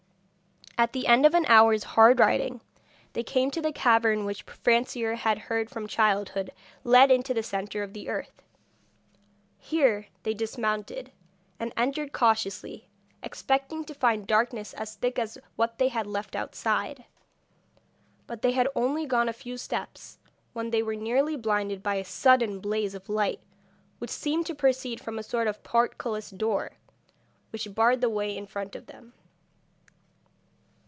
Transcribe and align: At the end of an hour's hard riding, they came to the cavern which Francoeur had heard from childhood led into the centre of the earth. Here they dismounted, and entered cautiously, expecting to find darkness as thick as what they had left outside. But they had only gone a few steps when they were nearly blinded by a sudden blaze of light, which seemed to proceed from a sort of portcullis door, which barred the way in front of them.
At 0.77 0.93
the 0.93 1.05
end 1.05 1.27
of 1.27 1.35
an 1.35 1.45
hour's 1.45 1.83
hard 1.83 2.19
riding, 2.19 2.59
they 3.13 3.21
came 3.21 3.51
to 3.51 3.61
the 3.61 3.71
cavern 3.71 4.25
which 4.25 4.41
Francoeur 4.47 5.13
had 5.15 5.37
heard 5.37 5.69
from 5.69 5.85
childhood 5.87 6.49
led 6.83 7.11
into 7.11 7.35
the 7.35 7.43
centre 7.43 7.83
of 7.83 7.93
the 7.93 8.09
earth. 8.09 8.41
Here 9.59 10.07
they 10.23 10.33
dismounted, 10.33 11.11
and 11.59 11.71
entered 11.77 12.13
cautiously, 12.13 12.89
expecting 13.21 13.83
to 13.85 13.93
find 13.93 14.25
darkness 14.25 14.73
as 14.73 14.95
thick 14.95 15.19
as 15.19 15.37
what 15.55 15.77
they 15.77 15.89
had 15.89 16.07
left 16.07 16.35
outside. 16.35 17.05
But 18.25 18.41
they 18.41 18.53
had 18.53 18.67
only 18.75 19.05
gone 19.05 19.29
a 19.29 19.33
few 19.33 19.57
steps 19.57 20.17
when 20.53 20.71
they 20.71 20.81
were 20.81 20.95
nearly 20.95 21.35
blinded 21.35 21.83
by 21.83 21.93
a 21.95 22.03
sudden 22.03 22.59
blaze 22.59 22.95
of 22.95 23.07
light, 23.07 23.43
which 23.99 24.09
seemed 24.09 24.47
to 24.47 24.55
proceed 24.55 24.99
from 24.99 25.19
a 25.19 25.23
sort 25.23 25.45
of 25.45 25.61
portcullis 25.61 26.31
door, 26.31 26.71
which 27.51 27.71
barred 27.75 28.01
the 28.01 28.09
way 28.09 28.35
in 28.35 28.47
front 28.47 28.75
of 28.75 28.87
them. 28.87 29.13